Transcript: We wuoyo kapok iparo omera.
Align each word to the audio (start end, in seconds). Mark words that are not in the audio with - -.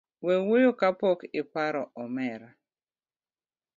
We 0.25 0.33
wuoyo 0.45 0.71
kapok 0.81 1.19
iparo 1.41 1.81
omera. 2.03 2.49